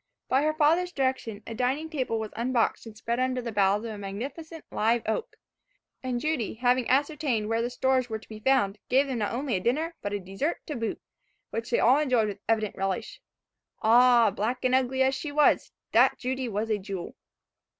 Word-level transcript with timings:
By 0.29 0.41
her 0.41 0.53
father's 0.55 0.91
direction, 0.91 1.43
a 1.45 1.53
dining 1.53 1.87
table 1.87 2.17
was 2.19 2.33
unboxed 2.33 2.87
and 2.87 2.97
spread 2.97 3.19
under 3.19 3.39
the 3.39 3.51
boughs 3.51 3.83
of 3.85 3.91
a 3.91 3.99
magnificent 3.99 4.65
live 4.71 5.03
oak, 5.05 5.35
and 6.01 6.19
Judy, 6.19 6.55
having 6.55 6.89
ascertained 6.89 7.47
where 7.49 7.61
the 7.61 7.69
stores 7.69 8.09
were 8.09 8.17
to 8.17 8.27
be 8.27 8.39
found, 8.39 8.79
gave 8.89 9.05
them 9.05 9.19
not 9.19 9.31
only 9.31 9.53
a 9.55 9.59
dinner, 9.59 9.93
but 10.01 10.11
a 10.11 10.19
dessert 10.19 10.59
to 10.65 10.75
boot, 10.75 10.99
which 11.51 11.69
they 11.69 11.79
all 11.79 11.99
enjoyed 11.99 12.29
with 12.29 12.39
evident 12.49 12.75
relish. 12.75 13.21
Ah! 13.83 14.31
black 14.31 14.65
and 14.65 14.73
ugly 14.73 15.03
as 15.03 15.13
she 15.13 15.31
was, 15.31 15.71
that 15.91 16.17
Judy 16.17 16.49
was 16.49 16.71
a 16.71 16.79
jewel. 16.79 17.13